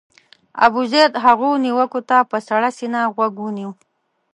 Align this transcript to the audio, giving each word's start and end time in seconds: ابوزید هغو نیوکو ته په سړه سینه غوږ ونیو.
ابوزید 0.65 1.11
هغو 1.23 1.49
نیوکو 1.65 1.99
ته 2.09 2.17
په 2.31 2.37
سړه 2.47 2.69
سینه 2.77 3.01
غوږ 3.15 3.33
ونیو. 3.41 3.71